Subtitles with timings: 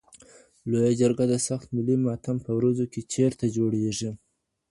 [0.69, 4.11] لویه جرګه د سخت ملي ماتم په ورځو کي چېرته جوړیږي؟